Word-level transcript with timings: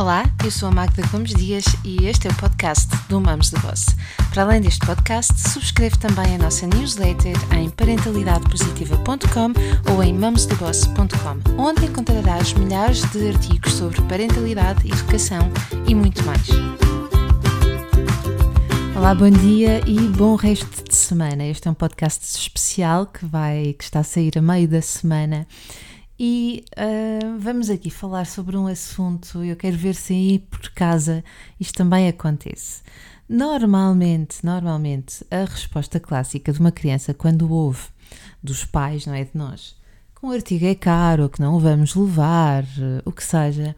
Olá, 0.00 0.24
eu 0.42 0.50
sou 0.50 0.70
a 0.70 0.72
Magda 0.72 1.06
Gomes 1.08 1.34
Dias 1.34 1.62
e 1.84 2.06
este 2.06 2.26
é 2.26 2.30
o 2.30 2.34
podcast 2.36 2.88
do 3.10 3.20
Mamos 3.20 3.50
de 3.50 3.60
Boss. 3.60 3.84
Para 4.32 4.44
além 4.44 4.62
deste 4.62 4.80
podcast, 4.86 5.38
subscreve 5.38 5.98
também 5.98 6.36
a 6.36 6.38
nossa 6.38 6.66
newsletter 6.66 7.36
em 7.54 7.68
parentalidadepositiva.com 7.68 9.92
ou 9.92 10.02
em 10.02 10.14
mamosdeboss.com, 10.14 11.40
onde 11.58 11.84
encontrarás 11.84 12.54
milhares 12.54 13.02
de 13.10 13.28
artigos 13.28 13.74
sobre 13.74 14.00
parentalidade, 14.04 14.90
educação 14.90 15.40
e 15.86 15.94
muito 15.94 16.24
mais. 16.24 16.48
Olá, 18.96 19.14
bom 19.14 19.28
dia 19.28 19.82
e 19.86 19.98
bom 20.16 20.34
resto 20.34 20.82
de 20.82 20.96
semana. 20.96 21.44
Este 21.44 21.68
é 21.68 21.70
um 21.70 21.74
podcast 21.74 22.38
especial 22.38 23.04
que 23.04 23.26
vai 23.26 23.74
que 23.74 23.84
está 23.84 24.00
a 24.00 24.04
sair 24.04 24.38
a 24.38 24.40
meio 24.40 24.66
da 24.66 24.80
semana 24.80 25.46
e 26.22 26.66
uh, 26.76 27.38
vamos 27.38 27.70
aqui 27.70 27.88
falar 27.88 28.26
sobre 28.26 28.54
um 28.54 28.66
assunto. 28.66 29.42
Eu 29.42 29.56
quero 29.56 29.78
ver 29.78 29.94
se 29.94 30.12
aí 30.12 30.38
por 30.38 30.60
casa 30.72 31.24
isto 31.58 31.74
também 31.74 32.08
acontece. 32.08 32.82
Normalmente, 33.26 34.44
normalmente, 34.44 35.24
a 35.30 35.46
resposta 35.46 35.98
clássica 35.98 36.52
de 36.52 36.60
uma 36.60 36.70
criança 36.70 37.14
quando 37.14 37.50
ouve 37.50 37.88
dos 38.42 38.66
pais, 38.66 39.06
não 39.06 39.14
é 39.14 39.24
de 39.24 39.30
nós, 39.32 39.74
que 40.14 40.26
um 40.26 40.30
artigo 40.30 40.66
é 40.66 40.74
caro, 40.74 41.30
que 41.30 41.40
não 41.40 41.54
o 41.54 41.58
vamos 41.58 41.94
levar, 41.94 42.64
o 43.06 43.12
que 43.12 43.24
seja, 43.24 43.74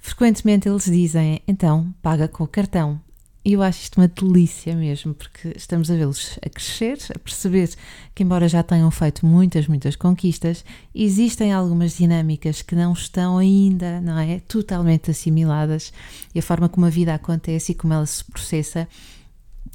frequentemente 0.00 0.66
eles 0.66 0.86
dizem: 0.86 1.42
então 1.46 1.94
paga 2.00 2.26
com 2.26 2.44
o 2.44 2.48
cartão. 2.48 2.98
E 3.48 3.54
eu 3.54 3.62
acho 3.62 3.80
isto 3.80 3.98
uma 3.98 4.06
delícia 4.06 4.76
mesmo, 4.76 5.14
porque 5.14 5.54
estamos 5.56 5.90
a 5.90 5.94
vê-los 5.94 6.38
a 6.44 6.50
crescer, 6.50 6.98
a 7.16 7.18
perceber 7.18 7.70
que, 8.14 8.22
embora 8.22 8.46
já 8.46 8.62
tenham 8.62 8.90
feito 8.90 9.24
muitas, 9.24 9.66
muitas 9.66 9.96
conquistas, 9.96 10.62
existem 10.94 11.50
algumas 11.50 11.96
dinâmicas 11.96 12.60
que 12.60 12.74
não 12.74 12.92
estão 12.92 13.38
ainda, 13.38 14.02
não 14.02 14.18
é? 14.18 14.40
Totalmente 14.40 15.12
assimiladas 15.12 15.94
e 16.34 16.38
a 16.38 16.42
forma 16.42 16.68
como 16.68 16.84
a 16.84 16.90
vida 16.90 17.14
acontece 17.14 17.72
e 17.72 17.74
como 17.74 17.94
ela 17.94 18.04
se 18.04 18.22
processa 18.22 18.86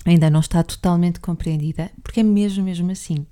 ainda 0.06 0.30
não 0.30 0.42
está 0.42 0.62
totalmente 0.62 1.20
compreendida, 1.20 1.90
porque 2.04 2.20
é 2.20 2.24
mesmo, 2.24 2.64
mesmo 2.64 2.92
assim. 2.92 3.26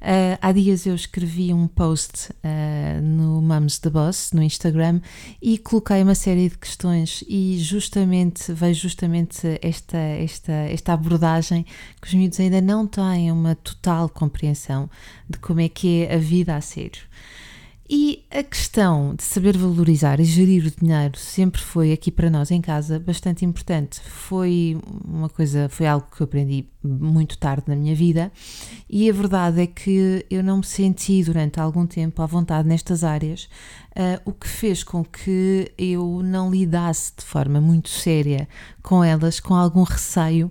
Uh, 0.00 0.36
há 0.40 0.52
dias 0.52 0.86
eu 0.86 0.94
escrevi 0.94 1.52
um 1.52 1.66
post 1.66 2.30
uh, 2.30 3.00
no 3.02 3.40
Mums 3.40 3.78
the 3.78 3.88
Boss, 3.88 4.32
no 4.32 4.42
Instagram, 4.42 5.00
e 5.40 5.56
coloquei 5.56 6.02
uma 6.02 6.14
série 6.14 6.48
de 6.48 6.58
questões 6.58 7.24
e 7.26 7.58
justamente 7.58 8.52
vejo 8.52 8.82
justamente 8.82 9.58
esta, 9.62 9.96
esta, 9.96 10.52
esta 10.52 10.92
abordagem 10.92 11.64
que 12.00 12.08
os 12.08 12.14
miúdos 12.14 12.38
ainda 12.38 12.60
não 12.60 12.86
têm 12.86 13.32
uma 13.32 13.54
total 13.54 14.08
compreensão 14.08 14.90
de 15.28 15.38
como 15.38 15.60
é 15.60 15.68
que 15.68 16.04
é 16.04 16.14
a 16.14 16.18
vida 16.18 16.54
a 16.54 16.60
sério. 16.60 17.02
E 17.88 18.24
a 18.30 18.42
questão 18.42 19.14
de 19.14 19.22
saber 19.22 19.58
valorizar 19.58 20.18
e 20.18 20.24
gerir 20.24 20.66
o 20.66 20.70
dinheiro 20.70 21.18
sempre 21.18 21.60
foi 21.60 21.92
aqui 21.92 22.10
para 22.10 22.30
nós 22.30 22.50
em 22.50 22.60
casa 22.60 22.98
bastante 22.98 23.44
importante. 23.44 24.00
Foi 24.00 24.80
uma 25.04 25.28
coisa, 25.28 25.68
foi 25.68 25.86
algo 25.86 26.06
que 26.10 26.22
eu 26.22 26.24
aprendi 26.24 26.66
muito 26.82 27.36
tarde 27.36 27.64
na 27.66 27.76
minha 27.76 27.94
vida 27.94 28.32
e 28.88 29.08
a 29.08 29.12
verdade 29.12 29.60
é 29.60 29.66
que 29.66 30.24
eu 30.30 30.42
não 30.42 30.58
me 30.58 30.64
senti 30.64 31.22
durante 31.22 31.60
algum 31.60 31.86
tempo 31.86 32.22
à 32.22 32.26
vontade 32.26 32.66
nestas 32.66 33.04
áreas, 33.04 33.50
uh, 33.90 34.20
o 34.24 34.32
que 34.32 34.48
fez 34.48 34.82
com 34.82 35.04
que 35.04 35.70
eu 35.76 36.22
não 36.22 36.50
lidasse 36.50 37.12
de 37.18 37.24
forma 37.24 37.60
muito 37.60 37.90
séria 37.90 38.48
com 38.82 39.04
elas, 39.04 39.40
com 39.40 39.54
algum 39.54 39.82
receio, 39.82 40.50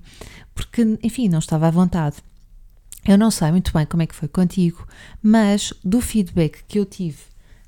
porque, 0.53 0.99
enfim, 1.01 1.29
não 1.29 1.39
estava 1.39 1.67
à 1.67 1.71
vontade. 1.71 2.17
Eu 3.05 3.17
não 3.17 3.29
sei 3.29 3.51
muito 3.51 3.73
bem 3.73 3.85
como 3.85 4.01
é 4.03 4.07
que 4.07 4.15
foi 4.15 4.27
contigo, 4.27 4.87
mas 5.21 5.73
do 5.83 5.99
feedback 5.99 6.63
que 6.67 6.79
eu 6.79 6.85
tive 6.85 7.19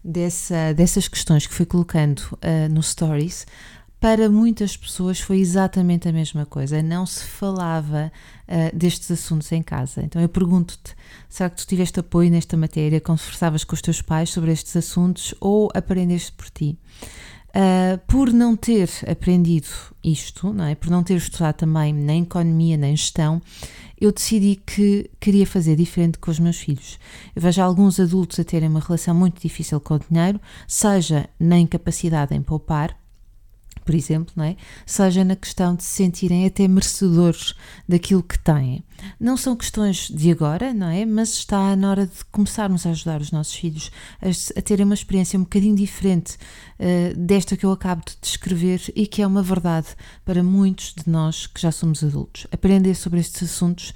dessa, 0.04 0.74
dessas 0.74 1.08
questões 1.08 1.46
que 1.46 1.54
fui 1.54 1.66
colocando 1.66 2.20
uh, 2.34 2.74
no 2.74 2.82
Stories, 2.82 3.46
para 4.00 4.30
muitas 4.30 4.78
pessoas 4.78 5.20
foi 5.20 5.40
exatamente 5.40 6.08
a 6.08 6.12
mesma 6.12 6.46
coisa. 6.46 6.82
Não 6.84 7.06
se 7.06 7.24
falava 7.26 8.12
uh, 8.48 8.78
destes 8.78 9.10
assuntos 9.10 9.52
em 9.52 9.64
casa. 9.64 10.04
Então 10.04 10.22
eu 10.22 10.30
pergunto-te: 10.30 10.96
será 11.28 11.50
que 11.50 11.58
tu 11.58 11.68
tiveste 11.68 12.00
apoio 12.00 12.30
nesta 12.30 12.56
matéria? 12.56 13.02
Conversavas 13.02 13.64
com 13.64 13.74
os 13.74 13.82
teus 13.82 14.02
pais 14.02 14.30
sobre 14.30 14.52
estes 14.52 14.76
assuntos 14.76 15.34
ou 15.42 15.72
aprendeste 15.74 16.32
por 16.34 16.50
ti? 16.50 16.78
Uh, 17.56 17.98
por 18.06 18.34
não 18.34 18.54
ter 18.54 18.90
aprendido 19.10 19.70
isto, 20.04 20.52
não 20.52 20.66
é? 20.66 20.76
por 20.76 20.90
não 20.90 21.02
ter 21.02 21.16
estudado 21.16 21.56
também 21.56 21.94
nem 21.94 22.24
economia 22.24 22.76
nem 22.76 22.94
gestão, 22.94 23.42
eu 24.00 24.12
decidi 24.12 24.58
que 24.58 25.10
queria 25.22 25.48
fazer 25.48 25.78
diferente 25.78 26.18
com 26.18 26.30
os 26.30 26.38
meus 26.38 26.58
filhos. 26.58 27.00
Eu 27.34 27.42
vejo 27.42 27.62
alguns 27.62 27.98
adultos 27.98 28.38
a 28.42 28.44
terem 28.44 28.68
uma 28.68 28.82
relação 28.82 29.16
muito 29.16 29.42
difícil 29.42 29.80
com 29.80 29.94
o 29.94 30.00
dinheiro, 30.00 30.38
seja 30.68 31.30
na 31.40 31.58
incapacidade 31.58 32.36
em 32.36 32.42
poupar, 32.42 32.98
por 33.86 33.94
exemplo, 33.94 34.34
não 34.36 34.44
é? 34.44 34.58
seja 34.86 35.24
na 35.24 35.36
questão 35.36 35.76
de 35.76 35.84
se 35.84 35.90
sentirem 35.90 36.46
até 36.46 36.68
merecedores 36.68 37.54
daquilo 37.88 38.24
que 38.24 38.38
têm. 38.40 38.84
Não 39.20 39.38
são 39.38 39.56
questões 39.56 40.10
de 40.10 40.32
agora, 40.32 40.74
não 40.74 40.90
é? 40.90 41.06
Mas 41.06 41.36
está 41.36 41.76
na 41.76 41.92
hora 41.92 42.08
de 42.08 42.26
começarmos 42.32 42.86
a 42.86 42.90
ajudar 42.90 43.22
os 43.22 43.32
nossos 43.32 43.54
filhos 43.54 43.92
a, 44.22 44.60
a 44.60 44.62
terem 44.62 44.86
uma 44.86 44.96
experiência 44.96 45.38
um 45.38 45.44
bocadinho 45.44 45.76
diferente 45.76 46.36
uh, 46.80 47.16
desta 47.16 47.56
que 47.56 47.66
eu 47.66 47.72
acabo 47.72 48.04
de 48.06 48.18
descrever 48.22 48.82
e 48.96 49.06
que 49.06 49.22
é 49.22 49.28
uma 49.28 49.44
verdade 49.44 49.88
para 50.26 50.42
muitos 50.42 50.94
de 50.94 51.10
nós 51.10 51.46
que 51.46 51.62
já 51.62 51.72
somos 51.72 52.04
adultos. 52.04 52.48
Aprender 52.52 52.96
sobre 52.96 53.20
estes 53.20 53.44
assuntos. 53.44 53.94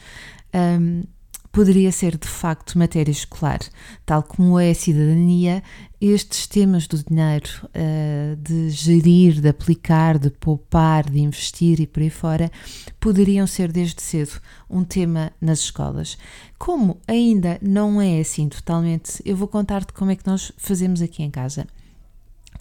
Um, 0.54 1.04
poderia 1.52 1.92
ser 1.92 2.18
de 2.18 2.28
facto 2.28 2.78
matéria 2.78 3.12
escolar, 3.12 3.60
tal 4.06 4.24
como 4.24 4.60
é 4.60 4.72
a 4.72 4.76
cidadania, 4.76 5.64
estes 6.00 6.48
temas 6.48 6.88
do 6.88 7.04
dinheiro, 7.04 7.50
uh, 7.66 8.36
de 8.38 8.70
gerir, 8.70 9.42
de 9.42 9.50
aplicar, 9.50 10.18
de 10.18 10.30
poupar, 10.30 11.10
de 11.10 11.20
investir 11.20 11.80
e 11.82 11.88
por 11.88 12.02
aí 12.02 12.10
fora, 12.10 12.52
poderiam 13.00 13.46
ser 13.48 13.72
desde 13.72 14.02
cedo 14.02 14.40
um 14.70 14.84
tema 14.84 15.32
nas 15.42 15.60
escolas. 15.60 16.18
Como 16.58 17.00
ainda 17.08 17.58
não 17.62 18.02
é 18.02 18.20
assim 18.20 18.48
totalmente, 18.48 19.22
eu 19.26 19.36
vou 19.36 19.48
contar-te 19.48 19.94
como 19.94 20.12
é 20.12 20.16
que 20.16 20.28
nós 20.28 20.52
fazemos 20.58 21.02
aqui 21.02 21.24
em 21.24 21.32
casa. 21.32 21.68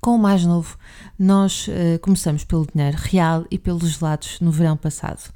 Com 0.01 0.15
o 0.15 0.19
mais 0.19 0.45
novo, 0.45 0.77
nós 1.19 1.67
uh, 1.69 1.99
começamos 2.01 2.45
pelo 2.45 2.67
dinheiro 2.73 2.97
real 3.01 3.45
e 3.51 3.59
pelos 3.59 3.91
gelados 3.91 4.39
no 4.41 4.51
verão 4.51 4.77
passado. 4.77 5.33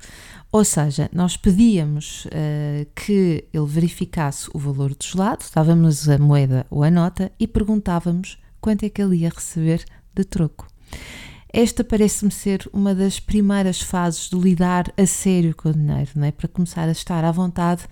Ou 0.52 0.64
seja, 0.64 1.10
nós 1.12 1.36
pedíamos 1.36 2.26
uh, 2.26 2.86
que 2.94 3.44
ele 3.52 3.66
verificasse 3.66 4.48
o 4.54 4.58
valor 4.58 4.94
do 4.94 5.04
gelado, 5.04 5.44
dávamos 5.54 6.08
a 6.08 6.18
moeda 6.18 6.66
ou 6.70 6.84
a 6.84 6.90
nota 6.90 7.32
e 7.40 7.48
perguntávamos 7.48 8.38
quanto 8.60 8.84
é 8.84 8.88
que 8.88 9.02
ele 9.02 9.16
ia 9.16 9.30
receber 9.30 9.84
de 10.14 10.24
troco. 10.24 10.66
Esta 11.52 11.84
parece-me 11.84 12.30
ser 12.30 12.66
uma 12.72 12.94
das 12.94 13.20
primeiras 13.20 13.82
fases 13.82 14.30
de 14.30 14.36
lidar 14.36 14.90
a 14.96 15.04
sério 15.04 15.54
com 15.54 15.68
o 15.68 15.72
dinheiro, 15.74 16.10
não 16.14 16.24
é? 16.24 16.32
para 16.32 16.48
começar 16.48 16.88
a 16.88 16.92
estar 16.92 17.22
à 17.24 17.30
vontade 17.30 17.82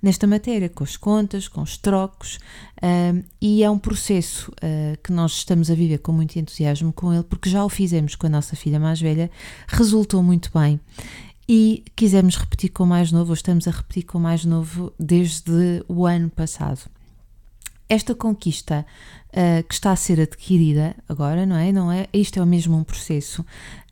nesta 0.00 0.26
matéria, 0.26 0.70
com 0.70 0.82
as 0.82 0.96
contas, 0.96 1.46
com 1.46 1.60
os 1.60 1.76
trocos, 1.76 2.36
uh, 2.82 3.22
e 3.38 3.62
é 3.62 3.68
um 3.68 3.78
processo 3.78 4.50
uh, 4.52 4.96
que 5.04 5.12
nós 5.12 5.32
estamos 5.32 5.70
a 5.70 5.74
viver 5.74 5.98
com 5.98 6.12
muito 6.12 6.38
entusiasmo 6.38 6.94
com 6.94 7.12
ele, 7.12 7.24
porque 7.24 7.50
já 7.50 7.62
o 7.62 7.68
fizemos 7.68 8.14
com 8.14 8.26
a 8.26 8.30
nossa 8.30 8.56
filha 8.56 8.80
mais 8.80 8.98
velha, 8.98 9.30
resultou 9.68 10.22
muito 10.22 10.50
bem 10.58 10.80
e 11.46 11.84
quisemos 11.94 12.36
repetir 12.36 12.70
com 12.70 12.86
mais 12.86 13.12
novo, 13.12 13.30
ou 13.30 13.34
estamos 13.34 13.68
a 13.68 13.70
repetir 13.70 14.04
com 14.04 14.18
mais 14.18 14.46
novo 14.46 14.94
desde 14.98 15.84
o 15.88 16.06
ano 16.06 16.30
passado. 16.30 16.88
Esta 17.86 18.14
conquista 18.14 18.86
uh, 19.30 19.62
que 19.66 19.74
está 19.74 19.92
a 19.92 19.96
ser 19.96 20.20
adquirida 20.20 20.94
agora, 21.08 21.46
não 21.46 21.56
é? 21.56 21.72
Não 21.72 21.90
é? 21.90 22.06
Isto 22.12 22.40
é 22.40 22.44
mesmo 22.44 22.76
um 22.76 22.84
processo 22.84 23.44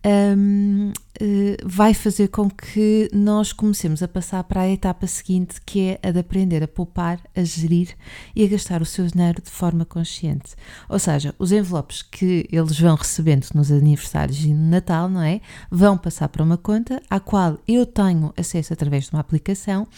um, 0.05 0.91
uh, 0.91 0.93
eh, 1.21 1.57
vai 1.65 1.93
fazer 1.93 2.29
com 2.29 2.49
que 2.49 3.11
nós 3.13 3.53
comecemos 3.53 4.03
a 4.03 4.09
passar 4.09 4.45
para 4.45 4.61
a 4.61 4.71
etapa 4.71 5.07
seguinte, 5.09 5.61
que 5.67 5.81
é 5.81 6.09
a 6.09 6.13
de 6.13 6.21
aprender 6.21 6.63
a 6.63 6.69
poupar, 6.69 7.21
a 7.35 7.43
gerir 7.43 7.89
e 8.37 8.45
a 8.45 8.47
gastar 8.47 8.81
o 8.81 8.87
seu 8.87 9.07
dinheiro 9.07 9.43
de 9.43 9.51
forma 9.51 9.85
consciente. 9.85 10.55
Ou 10.89 10.99
seja, 10.99 11.35
os 11.39 11.51
envelopes 11.51 12.03
que 12.03 12.49
eles 12.53 12.79
vão 12.79 12.95
recebendo 12.95 13.49
nos 13.55 13.73
aniversários 13.73 14.45
e 14.45 14.55
no 14.55 14.71
Natal, 14.71 15.09
não 15.09 15.23
é? 15.23 15.41
Vão 15.71 15.99
passar 15.99 16.29
para 16.29 16.45
uma 16.45 16.57
conta 16.57 17.03
à 17.11 17.19
qual 17.19 17.59
eu 17.67 17.85
tenho 17.85 18.33
acesso 18.37 18.73
através 18.73 19.07
de 19.07 19.13
uma 19.13 19.21
aplicação 19.21 19.89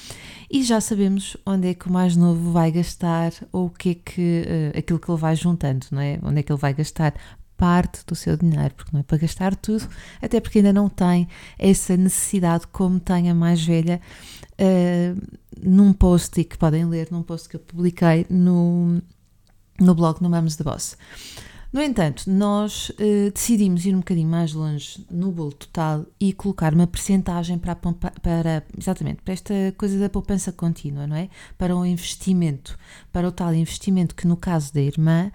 e 0.51 0.63
já 0.63 0.81
sabemos 0.81 1.37
onde 1.45 1.69
é 1.69 1.75
que 1.75 1.87
o 1.89 1.93
mais 1.93 2.17
novo 2.17 2.51
vai 2.51 2.73
gastar 2.73 3.33
ou 3.53 3.67
o 3.67 3.71
que 3.71 3.91
é 3.91 3.95
que 3.95 4.43
uh, 4.75 4.79
aquilo 4.79 4.99
que 4.99 5.11
ele 5.11 5.21
vai 5.21 5.30
juntando, 5.35 5.87
não 5.91 6.01
é? 6.01 6.19
Onde 6.23 6.41
é 6.41 6.43
que 6.43 6.53
ele 6.53 6.59
vai 6.59 6.75
gastar 6.75 7.15
parte 7.57 8.07
do 8.07 8.15
seu 8.15 8.39
dinheiro, 8.39 8.75
porque 8.75 8.91
não 8.91 9.01
é 9.01 9.03
para 9.03 9.19
gastar 9.19 9.55
tudo, 9.55 9.87
até 10.23 10.41
porque 10.41 10.61
ainda 10.61 10.73
não 10.73 10.89
tem 10.89 11.29
essa 11.59 11.95
necessidade 11.95 12.67
como 12.69 12.99
tem 12.99 13.29
a 13.31 13.35
mais 13.35 13.63
velha, 13.63 14.01
uh, 14.53 15.39
num 15.63 15.93
post 15.93 16.43
que 16.43 16.57
podem 16.57 16.87
ler 16.87 17.09
num 17.11 17.23
post 17.23 17.51
que 17.51 17.57
eu 17.57 17.61
publiquei 17.61 18.27
no, 18.31 19.03
no 19.79 19.95
blog 19.95 20.23
no 20.23 20.31
Mamos 20.31 20.57
da 20.57 20.65
Boss. 20.65 20.97
No 21.73 21.81
entanto, 21.81 22.29
nós 22.29 22.91
uh, 22.91 23.31
decidimos 23.33 23.87
ir 23.87 23.95
um 23.95 23.99
bocadinho 23.99 24.29
mais 24.29 24.53
longe 24.53 25.07
no 25.09 25.31
bolo 25.31 25.53
total 25.53 26.05
e 26.19 26.33
colocar 26.33 26.75
uma 26.75 26.87
percentagem 26.87 27.59
para, 27.59 27.77
para, 27.77 28.67
exatamente, 28.77 29.23
para 29.23 29.35
esta 29.35 29.55
coisa 29.79 29.97
da 29.97 30.09
poupança 30.09 30.51
contínua, 30.51 31.07
não 31.07 31.15
é? 31.15 31.29
Para 31.57 31.77
o 31.77 31.87
investimento, 31.87 32.77
para 33.13 33.29
o 33.29 33.31
tal 33.31 33.55
investimento 33.55 34.17
que 34.17 34.27
no 34.27 34.37
caso 34.37 34.75
da 34.75 34.81
irmã 34.81 35.31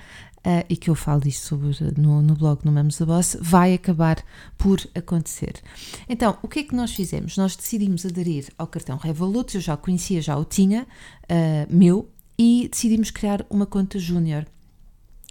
uh, 0.46 0.66
e 0.68 0.76
que 0.76 0.90
eu 0.90 0.96
falo 0.96 1.22
disso 1.22 1.48
sobre, 1.48 1.72
no, 1.98 2.22
no 2.22 2.36
blog 2.36 2.66
no 2.66 2.72
Mamos 2.72 2.98
da 2.98 3.06
Boss, 3.06 3.38
vai 3.40 3.74
acabar 3.74 4.22
por 4.58 4.82
acontecer. 4.94 5.54
Então, 6.10 6.38
o 6.44 6.50
que 6.50 6.60
é 6.60 6.64
que 6.64 6.76
nós 6.76 6.92
fizemos? 6.92 7.38
Nós 7.38 7.56
decidimos 7.56 8.06
aderir 8.06 8.50
ao 8.58 8.68
cartão 8.68 8.98
Revolut, 8.98 9.56
eu 9.56 9.62
já 9.62 9.74
o 9.74 9.78
conhecia, 9.78 10.22
já 10.22 10.38
o 10.38 10.44
tinha, 10.44 10.86
uh, 11.24 11.74
meu, 11.74 12.10
e 12.38 12.68
decidimos 12.70 13.10
criar 13.10 13.46
uma 13.50 13.66
conta 13.66 13.98
júnior. 13.98 14.46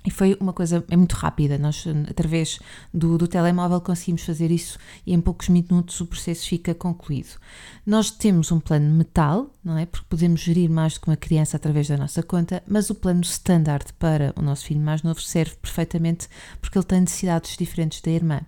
E 0.06 0.10
foi 0.10 0.36
uma 0.38 0.52
coisa 0.52 0.84
é 0.90 0.96
muito 0.96 1.14
rápida. 1.14 1.56
Nós, 1.56 1.84
através 2.10 2.60
do, 2.92 3.16
do, 3.16 3.26
telemóvel, 3.26 3.80
conseguimos 3.80 4.22
fazer 4.22 4.50
isso 4.50 4.78
e 5.06 5.14
em 5.14 5.20
poucos 5.20 5.48
minutos 5.48 5.98
o 6.00 6.06
processo 6.06 6.46
fica 6.46 6.74
concluído. 6.74 7.38
Nós 7.86 8.10
temos 8.10 8.52
um 8.52 8.60
plano 8.60 8.94
metal, 8.94 9.50
não 9.64 9.78
é? 9.78 9.86
Porque 9.86 10.06
podemos 10.08 10.42
gerir 10.42 10.68
mais 10.68 10.94
do 10.94 11.00
que 11.00 11.08
uma 11.08 11.16
criança 11.16 11.56
através 11.56 11.88
da 11.88 11.96
nossa 11.96 12.22
conta, 12.22 12.62
mas 12.66 12.90
o 12.90 12.94
plano 12.94 13.22
standard 13.22 13.94
para 13.98 14.34
o 14.36 14.42
nosso 14.42 14.66
filho 14.66 14.80
mais 14.80 15.02
novo 15.02 15.22
serve 15.22 15.56
perfeitamente 15.56 16.28
porque 16.60 16.76
ele 16.76 16.84
tem 16.84 17.00
necessidades 17.00 17.56
diferentes 17.56 18.02
da 18.02 18.10
irmã. 18.10 18.42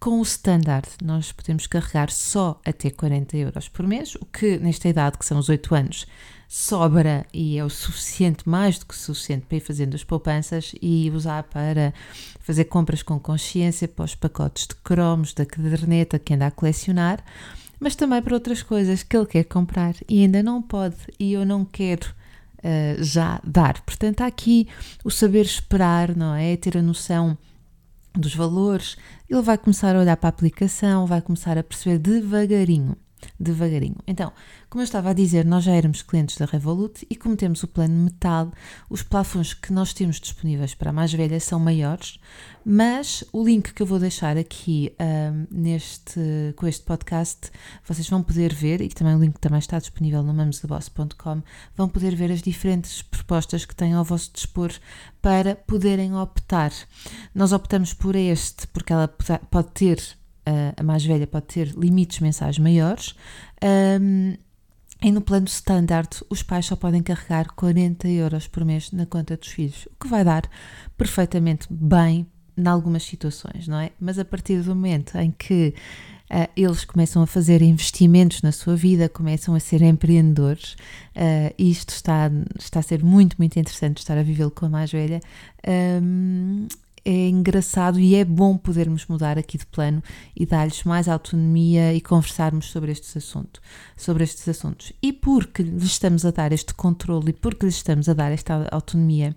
Com 0.00 0.18
o 0.18 0.22
standard, 0.22 0.88
nós 1.04 1.30
podemos 1.30 1.66
carregar 1.66 2.10
só 2.10 2.58
até 2.64 2.90
40 2.90 3.36
euros 3.36 3.68
por 3.68 3.86
mês, 3.86 4.14
o 4.14 4.24
que 4.24 4.58
nesta 4.58 4.88
idade, 4.88 5.18
que 5.18 5.26
são 5.26 5.38
os 5.38 5.50
8 5.50 5.74
anos, 5.74 6.06
sobra 6.52 7.24
e 7.32 7.56
é 7.56 7.64
o 7.64 7.70
suficiente, 7.70 8.48
mais 8.48 8.76
do 8.76 8.84
que 8.84 8.96
suficiente 8.96 9.46
para 9.46 9.58
ir 9.58 9.60
fazendo 9.60 9.94
as 9.94 10.02
poupanças 10.02 10.74
e 10.82 11.08
usar 11.14 11.44
para 11.44 11.94
fazer 12.40 12.64
compras 12.64 13.04
com 13.04 13.20
consciência 13.20 13.86
para 13.86 14.04
os 14.04 14.16
pacotes 14.16 14.66
de 14.66 14.74
cromos, 14.74 15.32
da 15.32 15.46
caderneta 15.46 16.18
que 16.18 16.34
anda 16.34 16.48
a 16.48 16.50
colecionar, 16.50 17.24
mas 17.78 17.94
também 17.94 18.20
para 18.20 18.34
outras 18.34 18.64
coisas 18.64 19.04
que 19.04 19.16
ele 19.16 19.26
quer 19.26 19.44
comprar 19.44 19.94
e 20.08 20.22
ainda 20.22 20.42
não 20.42 20.60
pode 20.60 20.96
e 21.20 21.34
eu 21.34 21.46
não 21.46 21.64
quero 21.64 22.08
uh, 22.08 23.00
já 23.00 23.40
dar. 23.44 23.80
Portanto, 23.82 24.22
há 24.22 24.26
aqui 24.26 24.66
o 25.04 25.10
saber 25.10 25.42
esperar, 25.42 26.16
não 26.16 26.34
é? 26.34 26.56
Ter 26.56 26.76
a 26.76 26.82
noção 26.82 27.38
dos 28.12 28.34
valores, 28.34 28.96
ele 29.28 29.40
vai 29.40 29.56
começar 29.56 29.94
a 29.94 30.00
olhar 30.00 30.16
para 30.16 30.26
a 30.26 30.30
aplicação, 30.30 31.06
vai 31.06 31.22
começar 31.22 31.56
a 31.56 31.62
perceber 31.62 31.98
devagarinho 31.98 32.96
devagarinho. 33.40 33.96
Então, 34.06 34.32
como 34.68 34.82
eu 34.82 34.84
estava 34.84 35.10
a 35.10 35.14
dizer, 35.14 35.46
nós 35.46 35.64
já 35.64 35.72
éramos 35.72 36.02
clientes 36.02 36.36
da 36.36 36.44
Revolut 36.44 37.06
e 37.08 37.16
como 37.16 37.34
temos 37.34 37.62
o 37.62 37.68
plano 37.68 37.94
metal, 38.04 38.52
os 38.90 39.02
plafons 39.02 39.54
que 39.54 39.72
nós 39.72 39.94
temos 39.94 40.20
disponíveis 40.20 40.74
para 40.74 40.90
a 40.90 40.92
mais 40.92 41.12
velha 41.12 41.40
são 41.40 41.58
maiores, 41.58 42.20
mas 42.64 43.24
o 43.32 43.42
link 43.42 43.72
que 43.72 43.82
eu 43.82 43.86
vou 43.86 43.98
deixar 43.98 44.36
aqui 44.36 44.94
neste, 45.50 46.20
com 46.54 46.66
este 46.66 46.84
podcast, 46.84 47.50
vocês 47.84 48.08
vão 48.08 48.22
poder 48.22 48.52
ver, 48.52 48.82
e 48.82 48.88
também 48.90 49.14
o 49.14 49.18
link 49.18 49.38
também 49.38 49.58
está 49.58 49.78
disponível 49.78 50.22
no 50.22 50.34
mamosdeboss.com, 50.34 51.42
vão 51.74 51.88
poder 51.88 52.14
ver 52.14 52.30
as 52.30 52.42
diferentes 52.42 53.00
propostas 53.00 53.64
que 53.64 53.74
têm 53.74 53.94
ao 53.94 54.04
vosso 54.04 54.30
dispor 54.34 54.70
para 55.22 55.56
poderem 55.56 56.14
optar. 56.14 56.72
Nós 57.34 57.52
optamos 57.52 57.94
por 57.94 58.14
este 58.14 58.66
porque 58.66 58.92
ela 58.92 59.08
pode 59.08 59.68
ter 59.72 60.19
a 60.76 60.82
mais 60.82 61.04
velha 61.04 61.26
pode 61.26 61.46
ter 61.46 61.68
limites 61.76 62.20
mensais 62.20 62.58
maiores. 62.58 63.14
Um, 64.00 64.34
e 65.02 65.10
no 65.10 65.22
plano 65.22 65.46
standard, 65.46 66.08
os 66.28 66.42
pais 66.42 66.66
só 66.66 66.76
podem 66.76 67.02
carregar 67.02 67.52
40 67.54 68.06
euros 68.08 68.46
por 68.46 68.64
mês 68.64 68.92
na 68.92 69.06
conta 69.06 69.36
dos 69.36 69.48
filhos, 69.48 69.86
o 69.86 69.90
que 69.98 70.08
vai 70.08 70.22
dar 70.22 70.42
perfeitamente 70.96 71.66
bem 71.70 72.26
em 72.56 72.66
algumas 72.68 73.02
situações, 73.04 73.66
não 73.66 73.78
é? 73.78 73.92
Mas 73.98 74.18
a 74.18 74.24
partir 74.24 74.60
do 74.60 74.74
momento 74.74 75.16
em 75.16 75.30
que 75.30 75.74
uh, 76.30 76.50
eles 76.54 76.84
começam 76.84 77.22
a 77.22 77.26
fazer 77.26 77.62
investimentos 77.62 78.42
na 78.42 78.52
sua 78.52 78.76
vida, 78.76 79.08
começam 79.08 79.54
a 79.54 79.60
ser 79.60 79.80
empreendedores, 79.80 80.74
uh, 81.16 81.54
isto 81.56 81.90
está, 81.90 82.30
está 82.58 82.80
a 82.80 82.82
ser 82.82 83.02
muito, 83.02 83.36
muito 83.38 83.58
interessante 83.58 83.98
estar 83.98 84.18
a 84.18 84.22
vivê-lo 84.22 84.50
com 84.50 84.66
a 84.66 84.68
mais 84.68 84.92
velha. 84.92 85.20
Um, 86.02 86.68
é 87.04 87.28
engraçado 87.28 87.98
e 87.98 88.14
é 88.14 88.24
bom 88.24 88.56
podermos 88.56 89.06
mudar 89.06 89.38
aqui 89.38 89.58
de 89.58 89.66
plano 89.66 90.02
e 90.36 90.46
dar-lhes 90.46 90.84
mais 90.84 91.08
autonomia 91.08 91.94
e 91.94 92.00
conversarmos 92.00 92.70
sobre 92.70 92.92
estes 92.92 93.16
assuntos, 93.16 93.60
sobre 93.96 94.24
estes 94.24 94.48
assuntos. 94.48 94.92
E 95.02 95.12
porque 95.12 95.62
lhes 95.62 95.84
estamos 95.84 96.24
a 96.24 96.30
dar 96.30 96.52
este 96.52 96.74
controle 96.74 97.30
e 97.30 97.32
porque 97.32 97.66
lhes 97.66 97.76
estamos 97.76 98.08
a 98.08 98.14
dar 98.14 98.32
esta 98.32 98.68
autonomia 98.70 99.36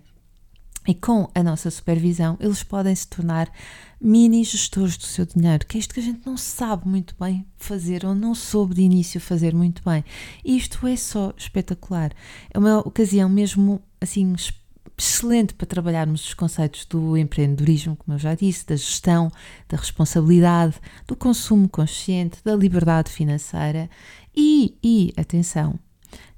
e 0.86 0.94
com 0.94 1.30
a 1.34 1.42
nossa 1.42 1.70
supervisão, 1.70 2.36
eles 2.38 2.62
podem 2.62 2.94
se 2.94 3.08
tornar 3.08 3.50
mini 3.98 4.44
gestores 4.44 4.98
do 4.98 5.04
seu 5.04 5.24
dinheiro, 5.24 5.64
que 5.66 5.78
é 5.78 5.80
isto 5.80 5.94
que 5.94 6.00
a 6.00 6.02
gente 6.02 6.26
não 6.26 6.36
sabe 6.36 6.86
muito 6.86 7.14
bem 7.18 7.46
fazer 7.56 8.04
ou 8.04 8.14
não 8.14 8.34
soube 8.34 8.74
de 8.74 8.82
início 8.82 9.18
fazer 9.18 9.54
muito 9.54 9.82
bem. 9.82 10.04
E 10.44 10.56
isto 10.56 10.86
é 10.86 10.94
só 10.94 11.32
espetacular. 11.38 12.12
É 12.50 12.58
uma 12.58 12.80
ocasião 12.80 13.30
mesmo 13.30 13.80
assim 13.98 14.30
espetacular 14.34 14.63
excelente 14.96 15.54
para 15.54 15.66
trabalharmos 15.66 16.24
os 16.24 16.34
conceitos 16.34 16.84
do 16.86 17.16
empreendedorismo, 17.16 17.96
como 17.96 18.14
eu 18.14 18.18
já 18.18 18.34
disse, 18.34 18.66
da 18.66 18.76
gestão, 18.76 19.30
da 19.68 19.76
responsabilidade, 19.76 20.80
do 21.06 21.16
consumo 21.16 21.68
consciente, 21.68 22.38
da 22.44 22.54
liberdade 22.54 23.10
financeira. 23.10 23.90
E, 24.36 24.76
e 24.82 25.12
atenção, 25.16 25.78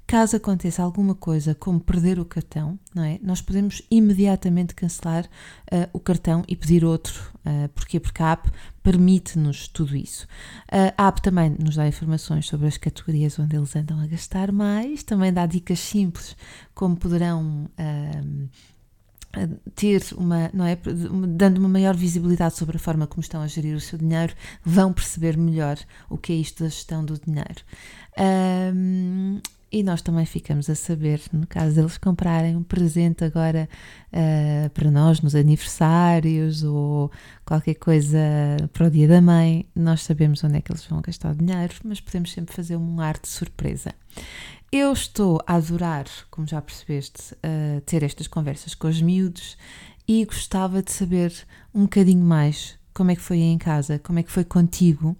Caso 0.07 0.37
aconteça 0.37 0.81
alguma 0.81 1.13
coisa 1.13 1.53
como 1.53 1.81
perder 1.81 2.17
o 2.17 2.23
cartão, 2.23 2.79
não 2.95 3.03
é? 3.03 3.19
Nós 3.21 3.41
podemos 3.41 3.81
imediatamente 3.91 4.73
cancelar 4.73 5.25
uh, 5.25 5.89
o 5.91 5.99
cartão 5.99 6.45
e 6.47 6.55
pedir 6.55 6.85
outro. 6.85 7.33
Uh, 7.45 7.67
porquê? 7.75 7.99
Porque 7.99 8.23
a 8.23 8.31
app 8.31 8.49
permite-nos 8.81 9.67
tudo 9.67 9.97
isso. 9.97 10.25
Uh, 10.71 10.93
a 10.97 11.07
app 11.07 11.21
também 11.21 11.53
nos 11.59 11.75
dá 11.75 11.85
informações 11.85 12.47
sobre 12.47 12.67
as 12.67 12.77
categorias 12.77 13.37
onde 13.37 13.57
eles 13.57 13.75
andam 13.75 13.99
a 13.99 14.07
gastar 14.07 14.49
mais, 14.49 15.03
também 15.03 15.33
dá 15.33 15.45
dicas 15.45 15.79
simples 15.79 16.37
como 16.73 16.95
poderão 16.95 17.69
ter 19.75 20.01
uma, 20.15 20.49
não 20.53 20.65
é, 20.65 20.77
dando 21.35 21.57
uma 21.57 21.69
maior 21.69 21.95
visibilidade 21.95 22.55
sobre 22.55 22.77
a 22.77 22.79
forma 22.79 23.05
como 23.05 23.21
estão 23.21 23.41
a 23.41 23.47
gerir 23.47 23.75
o 23.75 23.79
seu 23.79 23.99
dinheiro, 23.99 24.33
vão 24.63 24.91
perceber 24.91 25.37
melhor 25.37 25.77
o 26.09 26.17
que 26.17 26.33
é 26.33 26.35
isto 26.35 26.63
da 26.63 26.69
gestão 26.69 27.03
do 27.03 27.19
dinheiro. 27.19 27.61
Um, 28.19 29.39
e 29.69 29.83
nós 29.83 30.01
também 30.01 30.25
ficamos 30.25 30.69
a 30.69 30.75
saber, 30.75 31.21
no 31.31 31.45
caso 31.45 31.75
deles 31.75 31.97
comprarem 31.97 32.55
um 32.55 32.63
presente 32.63 33.25
agora 33.25 33.67
uh, 34.13 34.69
para 34.69 34.89
nós, 34.89 35.19
nos 35.19 35.35
aniversários 35.35 36.63
ou 36.63 37.11
qualquer 37.45 37.75
coisa 37.75 38.17
para 38.71 38.87
o 38.87 38.89
dia 38.89 39.07
da 39.09 39.21
mãe, 39.21 39.65
nós 39.75 40.03
sabemos 40.03 40.41
onde 40.43 40.57
é 40.57 40.61
que 40.61 40.71
eles 40.71 40.85
vão 40.85 41.01
gastar 41.01 41.31
o 41.31 41.35
dinheiro, 41.35 41.73
mas 41.83 41.99
podemos 41.99 42.31
sempre 42.31 42.55
fazer 42.55 42.77
um 42.77 43.01
ar 43.01 43.19
de 43.19 43.27
surpresa. 43.27 43.93
Eu 44.71 44.93
estou 44.93 45.41
a 45.45 45.55
adorar, 45.55 46.05
como 46.31 46.47
já 46.47 46.61
percebeste, 46.61 47.33
uh, 47.33 47.81
ter 47.81 48.03
estas 48.03 48.27
conversas 48.27 48.73
com 48.73 48.87
os 48.87 49.01
miúdos 49.01 49.57
e 50.07 50.23
gostava 50.23 50.81
de 50.81 50.91
saber 50.93 51.33
um 51.75 51.81
bocadinho 51.81 52.23
mais 52.23 52.77
como 52.93 53.11
é 53.11 53.15
que 53.15 53.21
foi 53.21 53.39
em 53.39 53.57
casa, 53.57 53.99
como 53.99 54.17
é 54.17 54.23
que 54.23 54.31
foi 54.31 54.43
contigo 54.43 55.15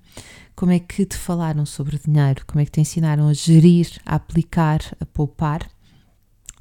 como 0.58 0.72
é 0.72 0.80
que 0.80 1.06
te 1.06 1.16
falaram 1.16 1.68
sobre 1.68 2.00
dinheiro, 2.00 2.44
como 2.48 2.60
é 2.60 2.66
que 2.66 2.72
te 2.72 2.82
ensinaram 2.82 3.28
a 3.28 3.34
gerir, 3.34 4.02
a 4.04 4.16
aplicar, 4.16 4.80
a 5.00 5.06
poupar. 5.06 5.70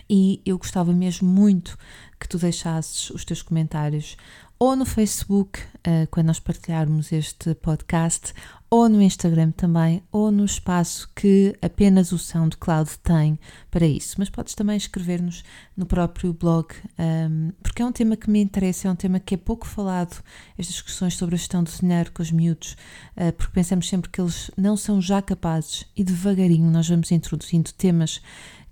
E 0.09 0.41
eu 0.47 0.57
gostava 0.59 0.93
mesmo 0.93 1.29
muito 1.29 1.77
que 2.19 2.29
tu 2.29 2.39
deixasses 2.39 3.11
os 3.11 3.25
teus 3.25 3.43
comentários 3.43 4.17
ou 4.59 4.75
no 4.75 4.87
Facebook, 4.87 5.61
uh, 5.61 6.07
quando 6.11 6.29
nós 6.29 6.41
partilharmos 6.41 7.13
este 7.13 7.55
podcast, 7.57 8.33
ou 8.71 8.89
no 8.89 9.03
Instagram 9.03 9.51
também, 9.51 10.03
ou 10.11 10.31
no 10.31 10.47
espaço 10.47 11.11
que 11.15 11.55
apenas 11.61 12.11
o 12.11 12.19
SoundCloud 12.19 12.91
tem 13.03 13.39
para 13.71 13.87
isso. 13.87 14.17
Mas 14.19 14.31
podes 14.31 14.55
também 14.55 14.77
escrever-nos 14.77 15.45
no 15.77 15.85
próprio 15.85 16.33
blog, 16.33 16.75
ehm, 16.99 17.51
porque 17.63 17.81
é 17.81 17.87
um 17.87 17.93
tema 17.93 18.17
que 18.17 18.29
me 18.29 18.41
interessa, 18.41 18.89
é 18.89 18.91
um 18.91 18.97
tema 18.97 19.21
que 19.21 19.35
é 19.35 19.39
pouco 19.39 19.67
falado, 19.67 20.21
estas 20.59 20.75
discussões 20.75 21.15
sobre 21.15 21.37
a 21.37 21.39
gestão 21.39 21.63
do 21.63 21.71
dinheiro 21.71 22.11
com 22.11 22.23
os 22.23 22.33
miúdos, 22.33 22.77
uh, 23.17 23.33
porque 23.35 23.53
pensamos 23.53 23.89
sempre 23.89 24.11
que 24.11 24.21
eles 24.21 24.51
não 24.57 24.77
são 24.77 25.01
já 25.01 25.23
capazes 25.23 25.85
e 25.95 26.03
devagarinho 26.03 26.71
nós 26.71 26.89
vamos 26.89 27.13
introduzindo 27.13 27.73
temas 27.73 28.21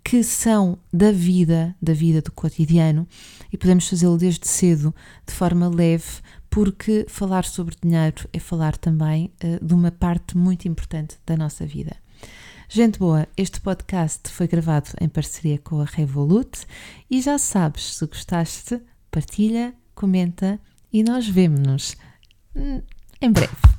que 0.05 0.23
são 0.23 0.79
da 0.93 1.11
vida, 1.11 1.75
da 1.81 1.95
vida 1.95 2.21
do 2.21 2.31
cotidiano, 2.31 3.09
e 3.51 3.57
podemos 3.57 3.89
fazê-lo 3.89 4.19
desde 4.19 4.47
cedo, 4.47 4.95
de 5.27 5.33
forma 5.33 5.69
leve, 5.69 6.21
porque 6.51 7.07
falar 7.09 7.45
sobre 7.45 7.75
dinheiro 7.83 8.29
é 8.33 8.39
falar 8.39 8.77
também 8.77 9.33
uh, 9.43 9.65
de 9.65 9.75
uma 9.75 9.91
parte 9.91 10.37
muito 10.37 10.69
importante 10.69 11.17
da 11.27 11.37
nossa 11.37 11.67
vida. 11.67 11.97
Gente 12.69 12.99
boa, 12.99 13.27
este 13.37 13.61
podcast 13.61 14.29
foi 14.29 14.47
gravado 14.47 14.91
em 15.01 15.09
parceria 15.09 15.59
com 15.59 15.81
a 15.81 15.85
Revolut 15.85 16.67
e 17.11 17.21
já 17.21 17.39
sabes, 17.39 17.97
se 17.97 18.07
gostaste, 18.07 18.81
partilha, 19.11 19.75
comenta 19.95 20.61
e 20.93 21.03
nós 21.03 21.27
vemo-nos 21.27 21.97
hum, 22.55 22.83
em 23.21 23.31
breve. 23.31 23.74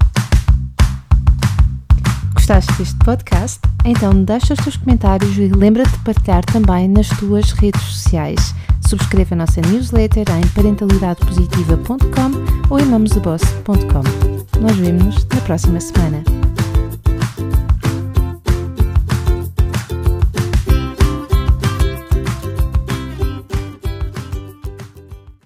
Gostaste 2.45 2.73
deste 2.73 2.95
podcast? 2.97 3.59
Então 3.83 4.23
deixa 4.23 4.53
os 4.53 4.59
teus 4.59 4.77
comentários 4.77 5.35
e 5.35 5.47
lembra-te 5.47 5.89
de 5.89 5.97
partilhar 6.03 6.45
também 6.45 6.87
nas 6.87 7.09
tuas 7.09 7.51
redes 7.53 7.81
sociais. 7.81 8.53
Subscreva 8.87 9.33
a 9.33 9.37
nossa 9.37 9.61
newsletter 9.61 10.27
em 10.29 10.47
parentalidadepositiva.com 10.49 12.69
ou 12.69 12.79
em 12.79 12.85
mamosdeboss.com. 12.85 14.61
Nós 14.61 14.75
vemos-nos 14.75 15.25
na 15.25 15.41
próxima 15.41 15.79
semana. 15.79 16.44